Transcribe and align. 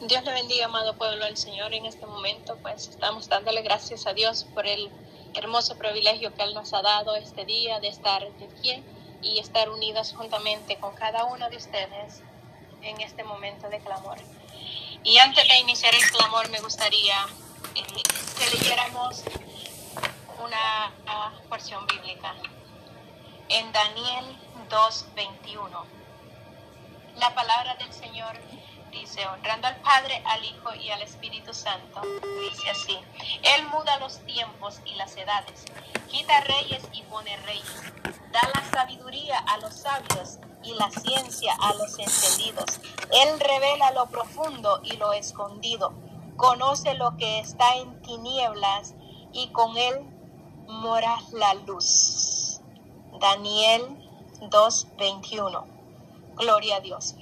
Dios 0.00 0.24
le 0.24 0.32
bendiga, 0.32 0.64
amado 0.64 0.96
pueblo 0.96 1.26
del 1.26 1.36
Señor. 1.36 1.74
En 1.74 1.84
este 1.84 2.06
momento, 2.06 2.56
pues 2.62 2.88
estamos 2.88 3.28
dándole 3.28 3.60
gracias 3.60 4.06
a 4.06 4.14
Dios 4.14 4.46
por 4.54 4.66
el 4.66 4.90
hermoso 5.34 5.76
privilegio 5.76 6.34
que 6.34 6.42
Él 6.42 6.54
nos 6.54 6.72
ha 6.72 6.80
dado 6.80 7.16
este 7.16 7.44
día 7.44 7.80
de 7.80 7.88
estar 7.88 8.22
de 8.32 8.46
pie 8.46 8.82
y 9.20 9.38
estar 9.40 9.68
unidos 9.68 10.14
juntamente 10.16 10.78
con 10.78 10.94
cada 10.94 11.24
uno 11.24 11.50
de 11.50 11.58
ustedes 11.58 12.22
en 12.80 12.98
este 13.02 13.24
momento 13.24 13.68
de 13.68 13.78
clamor. 13.80 14.16
Y 15.04 15.18
antes 15.18 15.46
de 15.46 15.58
iniciar 15.58 15.94
el 15.94 16.10
clamor, 16.10 16.48
me 16.48 16.60
gustaría 16.60 17.26
eh, 17.74 17.82
que 18.38 18.56
leyéramos 18.56 19.22
una 20.42 20.94
uh, 21.04 21.48
porción 21.50 21.86
bíblica 21.86 22.34
en 23.50 23.70
Daniel 23.70 24.24
2:21. 24.70 25.84
La 27.16 27.34
palabra 27.34 27.74
del 27.74 27.92
Señor 27.92 28.40
dice, 28.90 29.26
honrando 29.26 29.68
al 29.68 29.76
Padre, 29.76 30.22
al 30.26 30.44
Hijo 30.44 30.74
y 30.74 30.90
al 30.90 31.02
Espíritu 31.02 31.52
Santo, 31.54 32.00
dice 32.42 32.70
así, 32.70 32.98
Él 33.42 33.66
muda 33.68 33.98
los 33.98 34.18
tiempos 34.26 34.80
y 34.84 34.94
las 34.94 35.16
edades, 35.16 35.64
quita 36.08 36.40
reyes 36.42 36.82
y 36.92 37.02
pone 37.02 37.36
reyes, 37.38 37.92
da 38.32 38.40
la 38.54 38.64
sabiduría 38.70 39.38
a 39.38 39.58
los 39.58 39.74
sabios 39.74 40.38
y 40.62 40.74
la 40.74 40.90
ciencia 40.90 41.54
a 41.60 41.74
los 41.74 41.98
entendidos. 41.98 42.80
Él 43.12 43.40
revela 43.40 43.92
lo 43.92 44.06
profundo 44.06 44.80
y 44.84 44.96
lo 44.96 45.12
escondido, 45.12 45.92
conoce 46.36 46.94
lo 46.94 47.16
que 47.16 47.40
está 47.40 47.76
en 47.76 48.00
tinieblas 48.02 48.94
y 49.32 49.48
con 49.48 49.76
Él 49.76 50.00
mora 50.66 51.16
la 51.32 51.54
luz. 51.54 52.60
Daniel 53.20 53.82
2:21. 54.40 55.66
Gloria 56.36 56.76
a 56.76 56.80
Dios. 56.80 57.14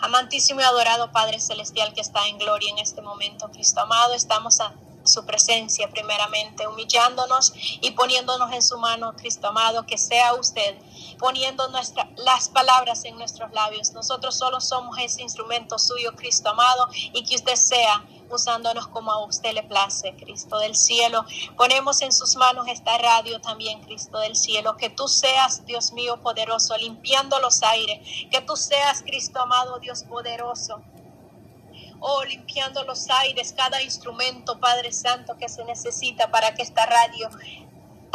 Amantísimo 0.00 0.60
y 0.60 0.64
adorado 0.64 1.10
Padre 1.12 1.40
Celestial 1.40 1.92
que 1.92 2.00
está 2.00 2.26
en 2.28 2.38
gloria 2.38 2.70
en 2.70 2.78
este 2.78 3.02
momento, 3.02 3.50
Cristo 3.50 3.80
amado, 3.80 4.14
estamos 4.14 4.60
a 4.60 4.74
su 5.04 5.24
presencia 5.24 5.88
primeramente, 5.88 6.66
humillándonos 6.66 7.52
y 7.80 7.92
poniéndonos 7.92 8.52
en 8.52 8.62
su 8.62 8.76
mano, 8.78 9.14
Cristo 9.16 9.48
amado, 9.48 9.86
que 9.86 9.98
sea 9.98 10.34
usted 10.34 10.76
poniendo 11.18 11.68
nuestra, 11.68 12.10
las 12.16 12.48
palabras 12.48 13.04
en 13.04 13.16
nuestros 13.16 13.52
labios. 13.52 13.92
Nosotros 13.92 14.36
solo 14.36 14.60
somos 14.60 14.98
ese 14.98 15.22
instrumento 15.22 15.78
suyo, 15.78 16.14
Cristo 16.14 16.50
amado, 16.50 16.88
y 17.12 17.24
que 17.24 17.36
usted 17.36 17.54
sea 17.54 18.04
usándonos 18.30 18.88
como 18.88 19.12
a 19.12 19.24
usted 19.24 19.52
le 19.52 19.62
place, 19.62 20.14
Cristo 20.16 20.58
del 20.58 20.74
cielo. 20.74 21.24
Ponemos 21.56 22.02
en 22.02 22.12
sus 22.12 22.36
manos 22.36 22.66
esta 22.68 22.98
radio 22.98 23.40
también, 23.40 23.80
Cristo 23.82 24.18
del 24.18 24.36
cielo. 24.36 24.76
Que 24.76 24.90
tú 24.90 25.08
seas, 25.08 25.64
Dios 25.66 25.92
mío, 25.92 26.20
poderoso, 26.22 26.76
limpiando 26.76 27.38
los 27.40 27.62
aires. 27.62 28.00
Que 28.30 28.40
tú 28.40 28.56
seas, 28.56 29.02
Cristo 29.02 29.40
amado, 29.40 29.78
Dios 29.78 30.04
poderoso. 30.04 30.82
Oh, 32.00 32.24
limpiando 32.24 32.84
los 32.84 33.08
aires, 33.08 33.54
cada 33.56 33.82
instrumento, 33.82 34.60
Padre 34.60 34.92
Santo, 34.92 35.36
que 35.38 35.48
se 35.48 35.64
necesita 35.64 36.30
para 36.30 36.54
que 36.54 36.62
esta 36.62 36.84
radio 36.84 37.30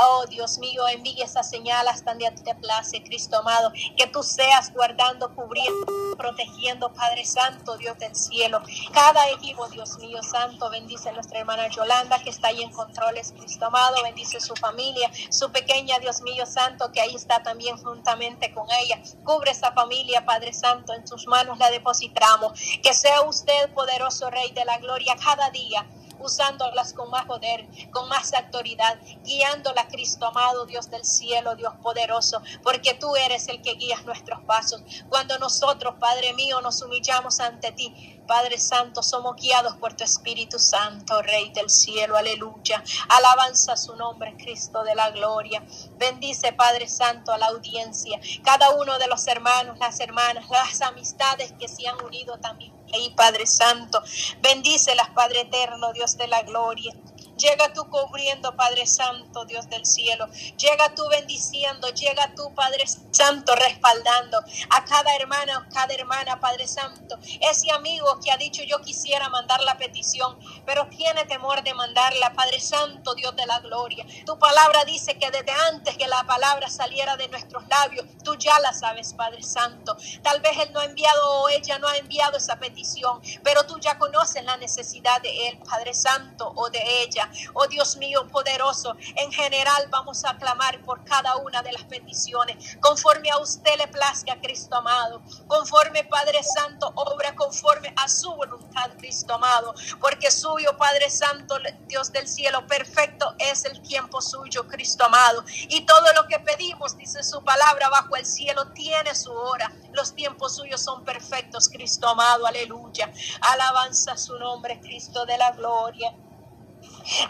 Oh 0.03 0.25
Dios 0.25 0.57
mío, 0.57 0.87
envíe 0.87 1.21
esa 1.21 1.43
señal 1.43 1.87
hasta 1.87 2.15
donde 2.15 2.31
te 2.31 2.55
place, 2.55 3.03
Cristo 3.03 3.37
amado. 3.37 3.71
Que 3.95 4.07
tú 4.07 4.23
seas 4.23 4.73
guardando, 4.73 5.35
cubriendo, 5.35 5.85
protegiendo, 6.17 6.91
Padre 6.91 7.23
Santo, 7.23 7.77
Dios 7.77 7.99
del 7.99 8.15
cielo. 8.15 8.63
Cada 8.93 9.29
equipo, 9.29 9.67
Dios 9.67 9.99
mío, 9.99 10.23
Santo, 10.23 10.71
bendice 10.71 11.09
a 11.09 11.11
nuestra 11.11 11.39
hermana 11.39 11.67
Yolanda 11.67 12.17
que 12.17 12.31
está 12.31 12.47
ahí 12.47 12.63
en 12.63 12.71
controles, 12.71 13.31
Cristo 13.37 13.67
amado. 13.67 14.01
Bendice 14.01 14.39
su 14.39 14.55
familia, 14.55 15.11
su 15.29 15.51
pequeña, 15.51 15.99
Dios 15.99 16.21
mío, 16.21 16.47
Santo, 16.47 16.91
que 16.91 16.99
ahí 16.99 17.13
está 17.13 17.43
también 17.43 17.77
juntamente 17.77 18.51
con 18.53 18.65
ella. 18.81 18.99
Cubre 19.23 19.51
esa 19.51 19.71
familia, 19.71 20.25
Padre 20.25 20.53
Santo, 20.53 20.93
en 20.93 21.07
sus 21.07 21.27
manos 21.27 21.59
la 21.59 21.69
depositamos. 21.69 22.59
Que 22.81 22.95
sea 22.95 23.21
usted 23.21 23.71
poderoso 23.75 24.31
Rey 24.31 24.51
de 24.51 24.65
la 24.65 24.79
Gloria 24.79 25.15
cada 25.23 25.51
día 25.51 25.85
usándolas 26.21 26.93
con 26.93 27.09
más 27.09 27.25
poder, 27.25 27.67
con 27.91 28.07
más 28.09 28.33
autoridad, 28.33 28.97
guiándola, 29.23 29.87
Cristo 29.87 30.25
amado, 30.25 30.65
Dios 30.65 30.89
del 30.89 31.05
cielo, 31.05 31.55
Dios 31.55 31.73
poderoso, 31.81 32.41
porque 32.63 32.93
tú 32.93 33.15
eres 33.15 33.47
el 33.47 33.61
que 33.61 33.75
guías 33.75 34.05
nuestros 34.05 34.41
pasos. 34.43 34.81
Cuando 35.09 35.37
nosotros, 35.39 35.95
Padre 35.99 36.33
mío, 36.33 36.61
nos 36.61 36.81
humillamos 36.81 37.39
ante 37.39 37.71
ti, 37.71 38.21
Padre 38.27 38.59
Santo, 38.59 39.03
somos 39.03 39.35
guiados 39.35 39.75
por 39.75 39.93
tu 39.93 40.03
Espíritu 40.03 40.57
Santo, 40.57 41.21
Rey 41.21 41.51
del 41.51 41.69
cielo, 41.69 42.15
aleluya. 42.15 42.81
Alabanza 43.09 43.75
su 43.75 43.95
nombre, 43.95 44.37
Cristo 44.37 44.83
de 44.83 44.95
la 44.95 45.11
gloria. 45.11 45.63
Bendice, 45.97 46.53
Padre 46.53 46.87
Santo, 46.87 47.33
a 47.33 47.37
la 47.37 47.47
audiencia, 47.47 48.19
cada 48.43 48.69
uno 48.75 48.97
de 48.99 49.07
los 49.07 49.27
hermanos, 49.27 49.77
las 49.79 49.99
hermanas, 49.99 50.49
las 50.49 50.81
amistades 50.81 51.53
que 51.59 51.67
se 51.67 51.87
han 51.87 52.01
unido 52.05 52.37
también 52.39 52.80
ahí, 52.93 53.13
Padre 53.15 53.45
Santo. 53.45 54.01
Bendícelas, 54.41 55.09
Padre 55.09 55.41
eterno, 55.41 55.93
Dios 55.93 56.17
de 56.17 56.27
la 56.27 56.41
gloria. 56.43 56.93
Llega 57.41 57.73
tú 57.73 57.89
cubriendo, 57.89 58.55
Padre 58.55 58.85
Santo, 58.85 59.45
Dios 59.45 59.67
del 59.67 59.85
cielo. 59.85 60.27
Llega 60.57 60.93
tú 60.93 61.07
bendiciendo. 61.09 61.89
Llega 61.89 62.33
tú, 62.35 62.53
Padre 62.53 62.83
Santo, 63.11 63.55
respaldando 63.55 64.37
a 64.69 64.85
cada 64.85 65.15
hermana, 65.15 65.67
cada 65.73 65.93
hermana, 65.93 66.39
Padre 66.39 66.67
Santo. 66.67 67.17
Ese 67.39 67.71
amigo 67.71 68.19
que 68.23 68.31
ha 68.31 68.37
dicho 68.37 68.61
yo 68.63 68.79
quisiera 68.81 69.29
mandar 69.29 69.61
la 69.61 69.77
petición, 69.77 70.37
pero 70.65 70.87
tiene 70.89 71.25
temor 71.25 71.63
de 71.63 71.73
mandarla, 71.73 72.33
Padre 72.33 72.59
Santo, 72.59 73.15
Dios 73.15 73.35
de 73.35 73.45
la 73.45 73.59
gloria. 73.59 74.05
Tu 74.25 74.37
palabra 74.37 74.85
dice 74.85 75.17
que 75.17 75.31
desde 75.31 75.51
antes 75.69 75.97
que 75.97 76.07
la 76.07 76.23
palabra 76.25 76.69
saliera 76.69 77.17
de 77.17 77.27
nuestros 77.29 77.67
labios, 77.67 78.05
tú 78.23 78.35
ya 78.37 78.59
la 78.59 78.73
sabes, 78.73 79.13
Padre 79.13 79.41
Santo. 79.43 79.97
Tal 80.21 80.41
vez 80.41 80.57
él 80.57 80.71
no 80.73 80.79
ha 80.79 80.85
enviado 80.85 81.41
o 81.41 81.49
ella 81.49 81.79
no 81.79 81.87
ha 81.87 81.97
enviado 81.97 82.37
esa 82.37 82.59
petición, 82.59 83.21
pero 83.43 83.65
tú 83.65 83.79
ya 83.79 83.97
conoces 83.97 84.43
la 84.43 84.57
necesidad 84.57 85.21
de 85.21 85.49
él, 85.49 85.59
Padre 85.59 85.93
Santo, 85.93 86.51
o 86.55 86.69
de 86.69 87.03
ella. 87.03 87.30
Oh 87.53 87.67
Dios 87.67 87.97
mío 87.97 88.27
poderoso, 88.27 88.95
en 89.15 89.31
general 89.31 89.87
vamos 89.89 90.23
a 90.25 90.37
clamar 90.37 90.81
por 90.81 91.03
cada 91.03 91.35
una 91.37 91.61
de 91.61 91.71
las 91.71 91.83
peticiones, 91.83 92.77
conforme 92.79 93.29
a 93.29 93.37
usted 93.37 93.77
le 93.77 93.87
plazca, 93.87 94.39
Cristo 94.41 94.75
amado, 94.75 95.21
conforme 95.47 96.03
Padre 96.03 96.41
Santo, 96.43 96.91
obra 96.95 97.35
conforme 97.35 97.93
a 97.97 98.07
su 98.07 98.33
voluntad, 98.33 98.91
Cristo 98.97 99.33
amado, 99.33 99.73
porque 99.99 100.31
suyo, 100.31 100.77
Padre 100.77 101.09
Santo, 101.09 101.57
Dios 101.87 102.11
del 102.11 102.27
cielo, 102.27 102.65
perfecto 102.67 103.35
es 103.39 103.65
el 103.65 103.81
tiempo 103.81 104.21
suyo, 104.21 104.67
Cristo 104.67 105.05
amado, 105.05 105.43
y 105.69 105.85
todo 105.85 106.13
lo 106.15 106.27
que 106.27 106.39
pedimos, 106.39 106.97
dice 106.97 107.23
su 107.23 107.43
palabra, 107.43 107.89
bajo 107.89 108.15
el 108.15 108.25
cielo 108.25 108.71
tiene 108.73 109.15
su 109.15 109.31
hora, 109.31 109.71
los 109.93 110.13
tiempos 110.15 110.55
suyos 110.55 110.81
son 110.81 111.03
perfectos, 111.03 111.69
Cristo 111.69 112.07
amado, 112.07 112.45
aleluya, 112.45 113.11
alabanza 113.41 114.17
su 114.17 114.37
nombre, 114.37 114.79
Cristo 114.79 115.25
de 115.25 115.37
la 115.37 115.51
gloria. 115.51 116.13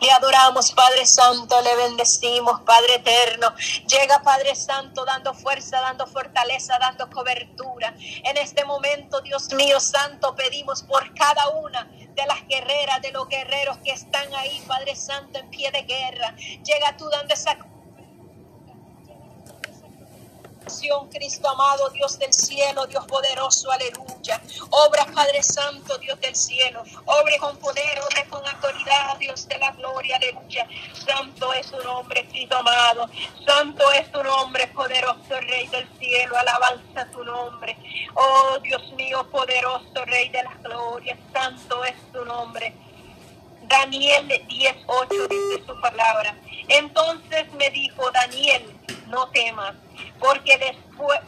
Le 0.02 0.12
adoramos, 0.12 0.72
Padre 0.72 1.06
Santo, 1.06 1.62
le 1.62 1.76
bendecimos, 1.76 2.62
Padre 2.62 2.96
Eterno. 2.96 3.54
Llega, 3.88 4.22
Padre 4.22 4.56
Santo, 4.56 5.06
dando 5.06 5.34
fuerza, 5.34 5.82
dando 5.82 6.08
fortaleza, 6.08 6.78
dando 6.80 7.10
cobertura. 7.10 7.94
En 7.98 8.38
este 8.38 8.66
momento, 8.66 9.22
Dios 9.22 9.54
mío 9.54 9.80
Santo, 9.80 10.36
pedimos 10.36 10.84
por 10.84 11.14
cada 11.14 11.50
una 11.50 11.84
de 11.84 12.26
las 12.26 12.46
guerreras, 12.48 13.02
de 13.02 13.12
los 13.12 13.28
guerreros 13.28 13.78
que 13.84 13.92
están 13.92 14.34
ahí, 14.36 14.62
Padre 14.68 14.96
Santo, 14.96 15.40
en 15.40 15.50
pie 15.50 15.72
de 15.72 15.84
guerra. 15.84 16.36
Llega 16.36 16.98
tú 16.98 17.10
dando 17.10 17.34
esa 17.34 17.58
Cristo 21.12 21.50
amado, 21.50 21.90
Dios 21.90 22.18
del 22.18 22.34
cielo, 22.34 22.86
Dios 22.88 23.06
poderoso, 23.06 23.70
aleluya. 23.72 24.42
Obra, 24.70 25.06
Padre 25.14 25.44
Santo, 25.44 25.98
Dios 25.98 26.20
del 26.22 26.36
cielo. 26.36 26.82
Obre 27.06 27.38
con 27.40 27.58
poder, 27.58 28.00
obre 28.02 28.26
con 28.30 28.46
autoridad, 28.48 29.18
Dios 29.18 29.48
de 29.50 29.58
la 29.58 29.72
gloria, 29.72 30.16
aleluya. 30.16 30.66
Santo 30.94 31.52
es 31.54 31.70
tu 31.70 31.78
nombre, 31.84 32.26
Cristo 32.28 32.56
amado. 32.58 33.10
Santo 33.46 33.92
es 33.92 34.10
tu 34.12 34.24
nombre, 34.24 34.68
poderoso 34.68 35.42
Rey 35.42 35.68
del 35.68 35.88
cielo. 36.00 36.38
Alabanza 36.38 37.06
tu 37.12 37.24
nombre. 37.24 37.76
Oh 38.16 38.58
Dios 38.64 38.82
mío, 38.94 39.28
poderoso 39.30 40.06
Rey 40.06 40.30
de 40.30 40.44
la 40.44 40.54
gloria. 40.64 41.18
Santo 41.34 41.84
es 41.84 41.96
tu 42.14 42.24
nombre. 42.24 42.74
Daniel 43.64 44.28
10:8 44.48 45.28
dice 45.28 45.66
su 45.68 45.82
palabra. 45.82 46.36
Entonces 46.70 47.52
me 47.54 47.70
dijo 47.70 48.10
Daniel, 48.12 48.64
no 49.08 49.28
temas 49.30 49.76
porque 50.22 50.58
después, 50.58 51.20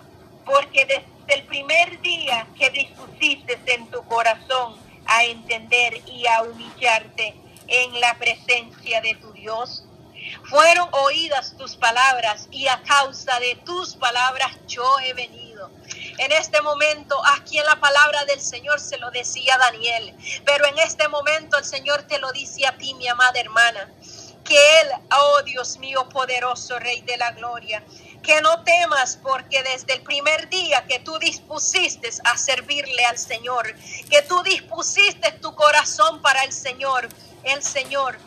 porque 0.45 0.85
desde 0.85 1.35
el 1.35 1.43
primer 1.47 1.99
día 2.01 2.47
que 2.57 2.69
dispusiste 2.69 3.59
en 3.65 3.89
tu 3.89 4.03
corazón 4.05 4.77
a 5.05 5.25
entender 5.25 6.01
y 6.07 6.25
a 6.27 6.43
humillarte 6.43 7.33
en 7.67 7.99
la 7.99 8.13
presencia 8.17 9.01
de 9.01 9.15
tu 9.15 9.33
Dios, 9.33 9.83
fueron 10.49 10.87
oídas 10.91 11.57
tus 11.57 11.75
palabras 11.75 12.47
y 12.51 12.67
a 12.67 12.81
causa 12.83 13.39
de 13.39 13.55
tus 13.65 13.95
palabras 13.95 14.51
yo 14.67 14.99
he 14.99 15.13
venido. 15.13 15.71
En 16.17 16.31
este 16.31 16.61
momento, 16.61 17.19
aquí 17.35 17.57
en 17.57 17.65
la 17.65 17.79
palabra 17.79 18.23
del 18.25 18.39
Señor 18.39 18.79
se 18.79 18.97
lo 18.97 19.09
decía 19.11 19.57
Daniel, 19.57 20.15
pero 20.45 20.65
en 20.67 20.77
este 20.77 21.07
momento 21.07 21.57
el 21.57 21.65
Señor 21.65 22.03
te 22.03 22.19
lo 22.19 22.31
dice 22.31 22.67
a 22.67 22.77
ti, 22.77 22.93
mi 22.93 23.07
amada 23.07 23.39
hermana, 23.39 23.91
que 24.43 24.81
Él, 24.81 24.87
oh 25.17 25.41
Dios 25.43 25.77
mío, 25.77 26.07
poderoso 26.09 26.77
Rey 26.79 27.01
de 27.01 27.17
la 27.17 27.31
Gloria, 27.31 27.83
que 28.23 28.41
no 28.41 28.63
temas 28.63 29.19
porque 29.21 29.61
desde 29.63 29.95
el 29.95 30.01
primer 30.01 30.49
día 30.49 30.85
que 30.87 30.99
tú 30.99 31.19
dispusiste 31.19 32.09
a 32.23 32.37
servirle 32.37 33.03
al 33.05 33.17
Señor, 33.17 33.75
que 34.09 34.21
tú 34.23 34.41
dispusiste 34.43 35.31
tu 35.33 35.53
corazón 35.53 36.21
para 36.21 36.43
el 36.43 36.53
Señor, 36.53 37.09
el 37.43 37.61
Señor, 37.61 38.17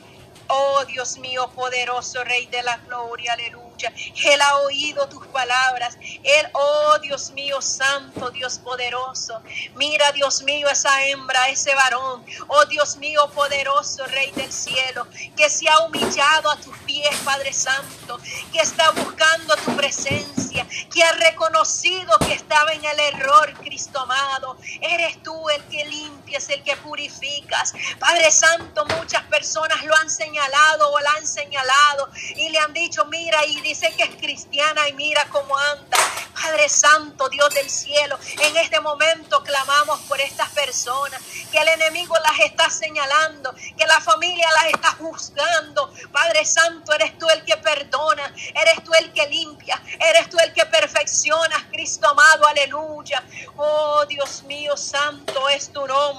oh 0.48 0.84
Dios 0.84 1.18
mío 1.18 1.50
poderoso, 1.54 2.22
Rey 2.24 2.46
de 2.46 2.62
la 2.62 2.76
Gloria, 2.78 3.32
aleluya 3.32 3.65
él 3.84 4.40
ha 4.40 4.56
oído 4.58 5.08
tus 5.08 5.26
palabras. 5.28 5.96
Él, 6.22 6.48
oh 6.52 6.98
Dios 7.00 7.30
mío, 7.30 7.60
santo, 7.60 8.30
Dios 8.30 8.58
poderoso. 8.58 9.40
Mira, 9.74 10.12
Dios 10.12 10.42
mío, 10.42 10.68
esa 10.68 11.04
hembra, 11.06 11.48
ese 11.48 11.74
varón. 11.74 12.24
Oh 12.48 12.64
Dios 12.66 12.96
mío, 12.96 13.28
poderoso, 13.34 14.04
Rey 14.06 14.30
del 14.32 14.52
cielo, 14.52 15.06
que 15.36 15.48
se 15.50 15.68
ha 15.68 15.80
humillado 15.80 16.50
a 16.50 16.56
tus 16.56 16.76
pies, 16.78 17.14
Padre 17.24 17.52
Santo, 17.52 18.18
que 18.52 18.60
está 18.60 18.90
buscando 18.90 19.56
tu 19.56 19.76
presencia, 19.76 20.66
que 20.92 21.02
ha 21.02 21.12
reconocido 21.12 22.18
que 22.26 22.34
estaba 22.34 22.72
en 22.72 22.84
el 22.84 23.00
error, 23.00 23.52
Cristo 23.60 24.00
amado. 24.00 24.56
Eres 24.80 25.22
tú 25.22 25.48
el 25.50 25.62
que 25.64 25.84
limpias, 26.26 26.48
el 26.50 26.62
que 26.62 26.76
purificas. 26.76 27.72
Padre 27.98 28.30
Santo, 28.30 28.84
muchas 28.98 29.22
personas 29.24 29.84
lo 29.84 29.94
han 29.96 30.10
señalado 30.10 30.92
o 30.92 31.00
la 31.00 31.10
han 31.12 31.26
señalado 31.26 32.10
y 32.34 32.48
le 32.48 32.58
han 32.58 32.72
dicho, 32.72 33.04
mira, 33.06 33.44
y 33.46 33.60
dice 33.60 33.92
que 33.96 34.02
es 34.02 34.16
cristiana 34.16 34.88
y 34.88 34.92
mira 34.94 35.24
cómo 35.30 35.56
anda. 35.56 35.96
Padre 36.34 36.68
Santo, 36.68 37.28
Dios 37.28 37.48
del 37.54 37.68
cielo, 37.70 38.18
en 38.40 38.56
este 38.56 38.80
momento 38.80 39.42
clamamos 39.42 40.00
por 40.02 40.20
estas 40.20 40.50
personas, 40.50 41.20
que 41.50 41.58
el 41.58 41.68
enemigo 41.68 42.14
las 42.22 42.40
está 42.40 42.68
señalando, 42.68 43.54
que 43.76 43.86
la 43.86 44.00
familia 44.00 44.46
las 44.52 44.66
está 44.66 44.92
juzgando. 44.92 45.92
Padre 46.12 46.44
Santo, 46.44 46.92
eres 46.92 47.18
tú 47.18 47.28
el 47.30 47.44
que 47.44 47.56
perdona, 47.56 48.32
eres 48.54 48.84
tú 48.84 48.92
el 48.98 49.12
que 49.12 49.26
limpia, 49.28 49.80
eres 49.98 50.28
tú 50.28 50.36
el 50.38 50.52
que 50.52 50.66
perfecciona, 50.66 51.68
Cristo 51.70 52.08
amado, 52.08 52.46
aleluya. 52.46 53.22
Oh 53.56 54.04
Dios 54.06 54.42
mío, 54.44 54.76
santo 54.76 55.48
es 55.48 55.72
tu 55.72 55.86
nombre. 55.86 56.15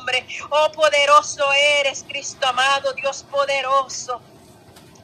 Oh 0.49 0.71
poderoso 0.71 1.51
eres, 1.79 2.03
Cristo 2.07 2.47
amado, 2.47 2.93
Dios 2.93 3.25
poderoso. 3.29 4.21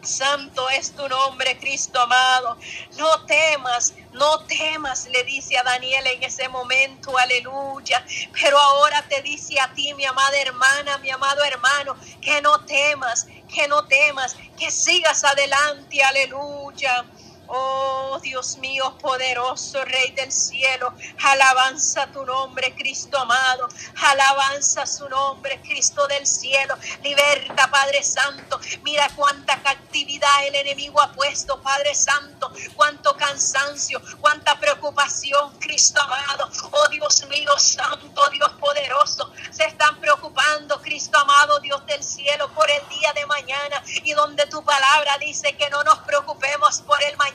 Santo 0.01 0.69
es 0.69 0.91
tu 0.91 1.07
nombre, 1.07 1.57
Cristo 1.57 1.99
amado. 1.99 2.57
No 2.97 3.25
temas, 3.25 3.93
no 4.11 4.39
temas, 4.45 5.07
le 5.07 5.23
dice 5.23 5.57
a 5.57 5.63
Daniel 5.63 6.05
en 6.07 6.23
ese 6.23 6.49
momento, 6.49 7.17
aleluya. 7.17 8.05
Pero 8.33 8.59
ahora 8.59 9.01
te 9.07 9.21
dice 9.21 9.59
a 9.59 9.73
ti, 9.73 9.93
mi 9.93 10.05
amada 10.05 10.37
hermana, 10.37 10.97
mi 10.97 11.09
amado 11.09 11.43
hermano, 11.43 11.95
que 12.21 12.41
no 12.41 12.63
temas, 12.65 13.27
que 13.53 13.67
no 13.67 13.85
temas, 13.85 14.35
que 14.57 14.69
sigas 14.71 15.23
adelante, 15.23 16.03
aleluya. 16.03 17.05
Oh 17.47 18.19
Dios 18.21 18.57
mío, 18.57 18.97
poderoso 18.99 19.83
Rey 19.83 20.11
del 20.11 20.31
cielo, 20.31 20.93
alabanza 21.23 22.07
tu 22.07 22.25
nombre, 22.25 22.73
Cristo 22.73 23.17
amado, 23.17 23.67
alabanza 24.01 24.85
su 24.85 25.09
nombre, 25.09 25.59
Cristo 25.61 26.07
del 26.07 26.25
cielo, 26.25 26.75
liberta, 27.03 27.69
Padre 27.69 28.01
Santo. 28.01 28.59
Mira 28.83 29.09
cuánta 29.15 29.53
actividad 29.53 30.47
el 30.47 30.55
enemigo 30.55 31.01
ha 31.01 31.11
puesto, 31.11 31.61
Padre 31.61 31.93
Santo, 31.93 32.51
cuánto 32.75 33.15
cansancio, 33.17 34.01
cuánta 34.21 34.57
preocupación, 34.57 35.57
Cristo 35.59 36.01
amado. 36.01 36.49
Oh 36.71 36.87
Dios 36.89 37.25
mío, 37.27 37.51
Santo, 37.57 38.29
Dios 38.31 38.51
poderoso, 38.53 39.31
se 39.51 39.65
están 39.65 39.99
preocupando, 39.99 40.81
Cristo 40.81 41.17
amado, 41.19 41.59
Dios 41.59 41.85
del 41.87 42.03
cielo, 42.03 42.49
por 42.53 42.69
el 42.71 42.87
día 42.87 43.11
de 43.13 43.25
mañana 43.25 43.83
y 44.03 44.13
donde 44.13 44.45
tu 44.47 44.63
palabra 44.63 45.17
dice 45.19 45.55
que 45.57 45.69
no 45.69 45.83
nos 45.83 45.99
preocupemos 45.99 46.81
por 46.81 47.01
el 47.03 47.17
mañana 47.17 47.32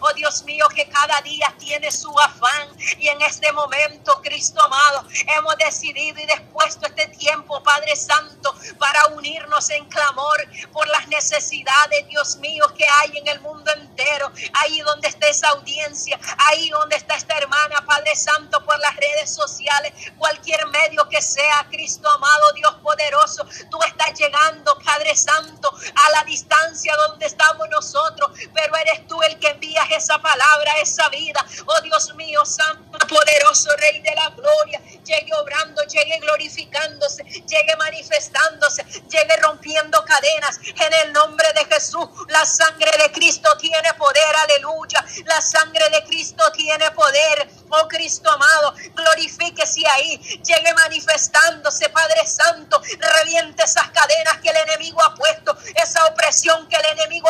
Oh 0.00 0.12
Dios 0.14 0.42
mío, 0.44 0.66
que 0.74 0.88
cada 0.88 1.20
día 1.22 1.54
tiene 1.58 1.90
su 1.90 2.12
afán. 2.18 2.68
Y 2.98 3.08
en 3.08 3.20
este 3.22 3.52
momento, 3.52 4.20
Cristo 4.22 4.62
amado, 4.62 5.06
hemos 5.36 5.56
decidido 5.56 6.20
y 6.20 6.26
dispuesto 6.26 6.86
este 6.86 7.08
tiempo, 7.08 7.62
Padre 7.62 7.94
Santo, 7.96 8.54
para 8.78 9.06
unirnos 9.08 9.68
en 9.70 9.84
clamor 9.86 10.46
por 10.72 10.86
las 10.88 11.08
necesidades, 11.08 12.06
Dios 12.08 12.36
mío, 12.36 12.64
que 12.76 12.84
hay 13.00 13.18
en 13.18 13.28
el 13.28 13.40
mundo 13.40 13.70
entero. 13.72 14.30
Ahí 14.54 14.80
donde 14.80 15.08
está 15.08 15.28
esa 15.28 15.48
audiencia, 15.48 16.18
ahí 16.46 16.70
donde 16.70 16.96
está 16.96 17.16
esta 17.16 17.36
hermana, 17.36 17.84
Padre 17.86 18.14
Santo, 18.16 18.64
por 18.64 18.78
las 18.78 18.96
redes 18.96 19.34
sociales, 19.34 19.92
cualquier 20.18 20.66
medio 20.68 21.08
que 21.08 21.20
sea, 21.20 21.66
Cristo 21.70 22.10
amado, 22.10 22.52
Dios 22.54 22.74
poderoso, 22.82 23.46
tú 23.70 23.78
estás 23.86 24.18
llegando, 24.18 24.78
Padre 24.84 25.14
Santo, 25.14 25.72
a 26.06 26.10
la 26.12 26.24
distancia 26.24 26.94
donde 27.08 27.26
estamos 27.26 27.68
nosotros, 27.70 28.30
pero 28.54 28.76
eres 28.76 29.06
tú 29.06 29.20
el 29.26 29.38
que 29.38 29.48
envías 29.48 29.86
esa 29.90 30.18
palabra, 30.20 30.72
esa 30.80 31.08
vida. 31.08 31.44
Oh 31.66 31.80
Dios 31.82 32.14
mío, 32.14 32.44
santo, 32.44 32.98
poderoso 33.06 33.70
Rey 33.76 34.00
de 34.00 34.14
la 34.14 34.30
gloria, 34.30 34.80
llegue 35.04 35.32
obrando, 35.40 35.82
llegue 35.82 36.18
glorificándose, 36.18 37.24
llegue 37.24 37.76
manifestándose, 37.78 38.84
llegue 38.84 39.36
rompiendo 39.42 40.04
cadenas. 40.04 40.58
En 40.64 40.92
el 40.92 41.12
nombre 41.12 41.46
de 41.54 41.64
Jesús, 41.66 42.08
la 42.28 42.44
sangre 42.44 42.90
de 43.02 43.12
Cristo 43.12 43.48
tiene 43.58 43.92
poder, 43.94 44.36
aleluya. 44.44 45.04
La 45.24 45.40
sangre 45.40 45.88
de 45.90 46.04
Cristo 46.04 46.44
tiene 46.52 46.90
poder. 46.92 47.48
Oh 47.68 47.88
Cristo 47.88 48.30
amado, 48.30 48.74
glorifíquese 48.94 49.82
ahí, 49.88 50.16
llegue 50.18 50.72
manifestándose, 50.74 51.88
Padre 51.88 52.24
Santo, 52.24 52.80
reviente 52.98 53.64
esas 53.64 53.90
cadenas 53.90 54.38
que 54.40 54.50
el 54.50 54.56
enemigo 54.56 55.02
ha 55.02 55.14
puesto, 55.14 55.56
esa 55.74 56.04
opresión 56.06 56.68
que 56.68 56.76
el 56.76 56.86
enemigo 56.86 57.25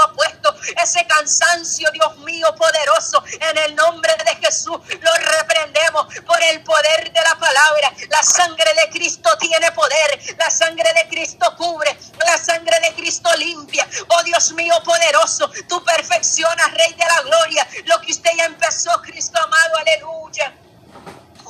ese 0.83 1.07
cansancio, 1.07 1.91
Dios 1.93 2.19
mío 2.19 2.55
poderoso, 2.57 3.23
en 3.41 3.59
el 3.59 3.77
nombre 3.77 4.13
de 4.25 4.47
Jesús 4.47 4.79
lo 5.01 5.13
reprendemos 5.39 6.07
por 6.27 6.43
el 6.43 6.63
poder 6.63 7.13
de 7.13 7.21
la 7.23 7.37
palabra. 7.39 7.93
La 8.09 8.23
sangre 8.23 8.73
de 8.75 8.91
Cristo 8.91 9.31
tiene 9.39 9.71
poder, 9.73 10.21
la 10.39 10.51
sangre 10.51 10.93
de 10.93 11.09
Cristo 11.09 11.55
cubre, 11.57 11.97
la 12.25 12.39
sangre 12.39 12.79
de 12.81 12.95
Cristo 12.95 13.31
limpia. 13.37 13.87
Oh 14.09 14.23
Dios 14.23 14.53
mío 14.53 14.75
poderoso, 14.85 15.51
tú 15.69 15.83
perfeccionas, 15.85 16.73
Rey 16.73 16.93
de 16.95 17.05
la 17.05 17.23
Gloria, 17.23 17.67
lo 17.85 18.01
que 18.01 18.13
usted 18.13 18.31
ya 18.37 18.45
empezó, 18.45 18.91
Cristo 19.03 19.39
amado, 19.43 19.77
aleluya. 19.77 20.56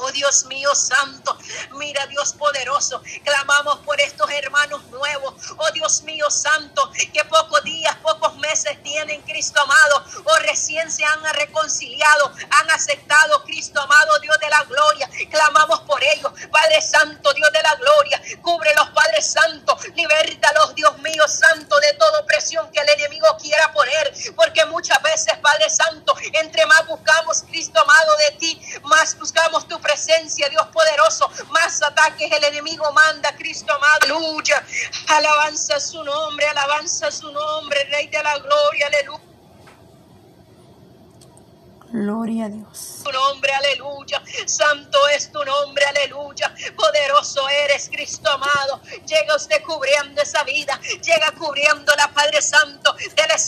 Oh 0.07 0.13
Dios 0.13 0.45
mío 0.45 0.73
santo, 0.73 1.37
mira 1.73 2.07
Dios 2.07 2.33
poderoso, 2.35 3.03
clamamos 3.25 3.79
por 3.79 4.01
estos 4.01 4.31
hermanos 4.31 4.81
nuevos. 4.85 5.35
Oh 5.57 5.71
Dios 5.73 6.03
mío 6.03 6.31
santo, 6.31 6.93
que 7.13 7.25
pocos 7.25 7.65
días, 7.65 7.97
pocos 7.97 8.37
meses 8.37 8.81
tienen 8.85 9.21
Cristo 9.23 9.61
amado. 9.61 10.05
Oh 10.27 10.37
recién 10.43 10.93
se 10.93 11.05
han 11.05 11.25
reconciliado, 11.35 12.33
han 12.51 12.71
aceptado 12.71 13.43
Cristo 13.43 13.81
amado, 13.81 14.21
Dios 14.21 14.39
de 14.39 14.49
la 14.49 14.63
gloria. 14.63 15.11
Clamamos 15.29 15.81
por 15.81 16.01
ellos, 16.05 16.31
Padre 16.53 16.81
Santo, 16.83 17.33
Dios 17.33 17.51
de 17.53 17.63
la 17.63 17.75
gloria. 17.75 18.23
Cubre 18.43 18.73
los 18.77 18.89
Padres 18.91 19.27
Santos, 19.33 19.87
los 20.55 20.75
Dios 20.75 20.99
mío 20.99 21.27
santo, 21.29 21.79
de 21.81 21.93
toda 21.95 22.21
opresión 22.21 22.71
que 22.71 22.81
el 22.81 22.89
enemigo 22.91 23.27
quiera 23.41 23.73
poner. 23.73 24.13
Porque 24.35 24.65
muchas 24.67 25.01
veces, 25.03 25.37
Padre 25.43 25.69
Santo, 25.69 26.15
entre 26.33 26.65
más 26.67 26.87
buscamos 26.87 27.43
Cristo 27.43 27.81
amado 27.81 28.13
de 28.17 28.37
ti, 28.37 28.61
más 28.85 29.19
buscamos 29.19 29.67
tu 29.69 29.81
presencia, 29.81 30.49
Dios 30.49 30.67
poderoso, 30.69 31.31
más 31.51 31.83
ataques 31.83 32.31
el 32.33 32.45
enemigo 32.45 32.91
manda, 32.93 33.35
Cristo 33.37 33.73
amado, 33.73 33.97
aleluya, 34.03 34.65
su 35.81 36.03
nombre, 36.05 36.47
alabanza 36.47 37.11
su 37.11 37.31
nombre, 37.31 37.85
Rey 37.85 38.09
de 38.09 38.23
la 38.23 38.39
gloria, 38.39 38.87
aleluya. 38.87 39.27
Gloria 41.91 42.47
a 42.47 42.49
Dios. 42.49 43.01
Tu 43.05 43.13
nombre, 43.13 43.51
aleluya. 43.53 44.23
Santo 44.47 44.99
es 45.17 45.31
tu 45.31 45.43
nombre, 45.45 45.85
aleluya. 45.87 46.53
Poderoso 46.77 47.49
eres, 47.49 47.89
Cristo 47.89 48.29
amado. 48.29 48.83
Llega 49.07 49.37
usted 49.37 49.63
cubriendo 49.63 50.21
esa 50.21 50.43
vida. 50.45 50.79
Llega 51.03 51.33
cubriendo 51.39 51.95
la 51.97 52.09
Padre 52.13 52.43
Santo 52.43 52.93
de 52.95 53.27
la 53.29 53.39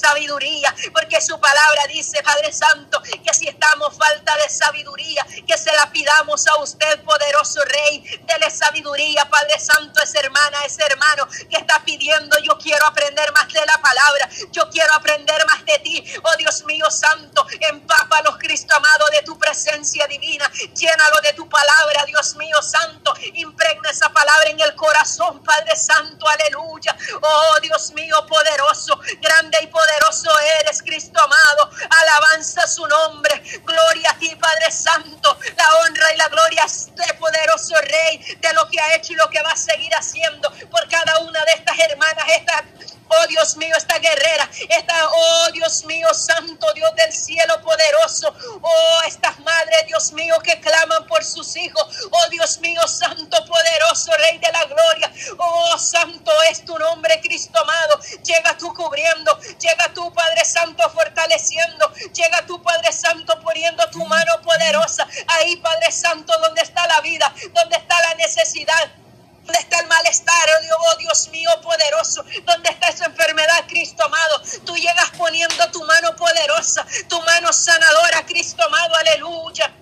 Porque 0.93 1.21
su 1.23 1.41
palabra 1.41 1.87
dice, 1.89 2.23
Padre 2.23 2.53
Santo, 2.53 3.01
que 3.03 3.33
si 3.33 3.49
estamos 3.49 3.97
falta 3.97 4.37
de 4.37 4.49
sabiduría, 4.49 5.27
que 5.47 5.57
se 5.57 5.73
la 5.75 5.91
pidamos 5.91 6.47
a 6.49 6.61
usted, 6.61 7.03
poderoso 7.03 7.61
Rey. 7.65 8.01
Dele 8.27 8.51
sabiduría, 8.51 9.29
Padre 9.29 9.59
Santo, 9.59 10.03
esa 10.03 10.21
hermana, 10.21 10.59
ese 10.67 10.85
hermano 10.85 11.27
que 11.49 11.57
está 11.57 11.83
pidiendo. 11.85 12.39
Yo 12.41 12.59
quiero 12.59 12.87
aprender 12.87 13.33
más 13.33 13.49
de 13.49 13.65
la 13.65 13.79
palabra. 13.81 14.29
Yo 14.53 14.69
quiero 14.71 14.95
aprender 14.95 15.45
más 15.47 15.65
de 15.65 15.79
ti. 15.79 16.05
Oh 16.23 16.37
Dios 16.37 16.65
mío, 16.67 16.87
Santo, 16.91 17.47
empápalo 17.61 18.37
Cristo 18.39 18.75
amado, 18.77 19.07
de 19.13 19.23
tu 19.23 19.39
presencia 19.39 20.07
divina. 20.07 20.51
Llénalo 20.75 21.21
de 21.23 21.33
tu 21.33 21.49
palabra, 21.49 22.05
Dios 22.07 22.37
mío 22.37 22.61
santo. 22.63 23.15
Impregna 23.35 23.91
esa 23.91 24.11
palabra 24.11 24.51
en 24.51 24.61
el 24.61 24.75
corazón, 24.75 25.43
Padre 25.43 25.75
Santo, 25.77 26.27
aleluya. 26.29 26.97
Oh 27.23 27.61
Dios 27.63 27.93
mío 27.93 28.17
poderoso, 28.29 28.99
grande 29.21 29.59
y 29.63 29.67
poderoso 29.69 30.18
eres, 30.61 30.83
Cristo 30.83 31.21
amado. 31.21 31.71
Alabanza 32.03 32.67
su 32.67 32.87
nombre. 32.87 33.43
Gloria 33.65 34.11
a 34.11 34.19
ti, 34.19 34.35
Padre 34.37 34.71
Santo. 34.71 35.39
La 35.57 35.69
honra 35.81 36.13
y 36.13 36.17
la 36.17 36.29
gloria 36.29 36.67
de 36.67 37.15
poderoso 37.15 37.75
Rey, 37.83 38.19
de 38.41 38.53
lo 38.55 38.69
que 38.69 38.81
ha 38.81 38.95
hecho 38.95 39.13
y 39.13 39.17
lo 39.17 39.29
que 39.31 39.43
va 39.43 39.51
a 39.51 39.57
seguir 39.57 39.93
haciendo 39.95 40.51
por 40.71 40.89
cada 40.89 41.19
una 41.21 41.45
de 41.45 41.53
estas 41.53 41.79
hermanas, 41.79 42.25
estas 42.37 42.63
Oh 43.09 43.27
Dios 43.29 43.57
mío, 43.57 43.75
esta 43.77 43.99
guerrera, 43.99 44.49
esta, 44.69 45.09
oh 45.09 45.51
Dios 45.53 45.85
mío, 45.85 46.09
santo 46.13 46.73
Dios 46.75 46.95
del 46.95 47.13
cielo 47.13 47.61
poderoso. 47.63 48.35
Oh, 48.61 49.01
estas 49.07 49.39
madres, 49.41 49.87
Dios 49.87 50.13
mío, 50.13 50.35
que 50.43 50.61
claman 50.61 51.07
por 51.07 51.25
sus 51.25 51.57
hijos. 51.57 51.83
Oh 52.11 52.29
Dios 52.31 52.59
mío, 52.61 52.81
santo 52.87 53.45
poderoso, 53.47 54.13
Rey 54.19 54.39
de 54.39 54.53
la 54.53 54.65
gloria. 54.65 55.13
Oh, 55.39 55.79
santo 55.79 56.31
es 56.51 56.65
tu 56.65 56.79
nombre, 56.79 57.21
Cristo 57.23 57.59
amado. 57.59 57.99
Llega 58.25 58.57
tú 58.59 58.73
cubriendo, 58.75 59.39
llega 59.59 59.93
tú, 59.95 60.13
Padre 60.13 60.45
Santo, 60.45 60.89
fortaleciendo. 60.91 61.91
Llega 62.13 62.45
tú, 62.47 62.63
Padre 62.63 62.93
Santo, 62.93 63.41
poniendo 63.41 63.89
tu 63.91 64.05
mano 64.05 64.41
poderosa. 64.43 65.07
Ahí, 65.29 65.57
Padre 65.57 65.91
Santo, 65.93 66.39
donde 66.41 66.63
está 66.63 66.87
la 66.87 67.01
vida, 67.01 67.33
donde 67.53 67.77
está 67.77 68.01
la 68.03 68.15
necesidad 68.15 68.91
¿Dónde 69.49 69.61
está 69.61 69.81
el 69.81 69.87
malestar? 69.87 70.47
Oh, 70.79 70.85
oh 70.93 70.97
Dios 70.99 71.29
mío 71.29 71.49
poderoso. 71.63 72.23
¿Dónde 72.45 72.69
está 72.69 72.89
esa 72.89 73.07
enfermedad, 73.07 73.65
Cristo 73.67 74.05
amado? 74.05 74.43
Tú 74.67 74.77
llegas 74.77 75.11
poniendo 75.17 75.71
tu 75.71 75.83
mano 75.85 76.15
poderosa, 76.17 76.87
tu 77.09 77.19
mano 77.23 77.51
sanadora, 77.51 78.27
Cristo 78.27 78.63
amado. 78.63 78.95
Aleluya. 78.97 79.78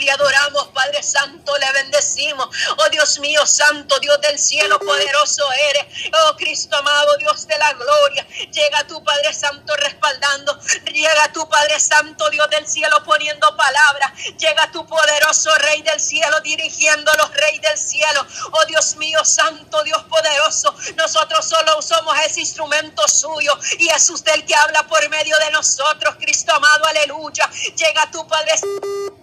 Le 0.00 0.10
adoramos, 0.10 0.68
Padre 0.68 1.02
Santo, 1.02 1.52
le 1.58 1.72
bendecimos. 1.72 2.48
Oh, 2.78 2.88
Dios 2.90 3.18
mío, 3.18 3.46
Santo, 3.46 3.98
Dios 4.00 4.18
del 4.22 4.38
cielo, 4.38 4.78
poderoso 4.78 5.44
eres. 5.70 6.10
Oh, 6.12 6.36
Cristo 6.36 6.76
amado, 6.76 7.16
Dios 7.18 7.46
de 7.46 7.58
la 7.58 7.72
gloria. 7.74 8.26
Llega 8.50 8.86
tu 8.86 9.02
Padre 9.04 9.34
Santo 9.34 9.76
respaldando. 9.76 10.58
Llega 10.86 11.30
tu 11.32 11.46
Padre 11.48 11.78
Santo, 11.78 12.30
Dios 12.30 12.48
del 12.48 12.66
cielo, 12.66 12.96
poniendo 13.04 13.54
palabras. 13.56 14.12
Llega 14.38 14.70
tu 14.72 14.86
poderoso 14.86 15.54
Rey 15.56 15.82
del 15.82 16.00
cielo, 16.00 16.40
dirigiendo 16.40 17.12
los 17.14 17.30
Reyes 17.34 17.60
del 17.60 17.78
cielo. 17.78 18.26
Oh, 18.52 18.64
Dios 18.66 18.96
mío, 18.96 19.22
Santo, 19.24 19.82
Dios 19.84 20.02
poderoso. 20.04 20.74
Nosotros 20.96 21.46
solo 21.46 21.82
somos 21.82 22.18
ese 22.20 22.40
instrumento 22.40 23.06
suyo. 23.06 23.58
Y 23.78 23.88
es 23.88 24.08
usted 24.08 24.32
el 24.32 24.46
que 24.46 24.54
habla 24.54 24.86
por 24.86 25.06
medio 25.10 25.36
de 25.38 25.50
nosotros, 25.50 26.16
Cristo 26.18 26.52
amado, 26.52 26.86
aleluya. 26.86 27.50
Llega 27.76 28.10
tu 28.10 28.26
Padre 28.26 28.56
Santo 28.56 29.19